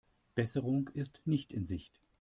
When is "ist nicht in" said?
0.95-1.67